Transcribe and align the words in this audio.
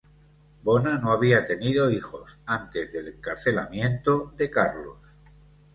Bona 0.63 0.97
no 1.01 1.11
había 1.11 1.45
tenido 1.45 1.91
hijos 1.91 2.35
antes 2.47 2.91
del 2.91 3.09
encarcelamiento 3.09 4.33
de 4.35 4.49
Carlos. 4.49 4.97